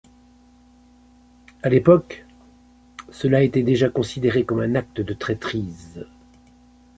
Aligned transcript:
À 1.61 1.69
l'époque, 1.69 2.25
cela 3.11 3.43
était 3.43 3.61
déjà 3.61 3.87
considéré 3.87 4.43
comme 4.45 4.61
un 4.61 4.73
acte 4.73 4.99
de 4.99 5.13
traîtrise. 5.13 6.07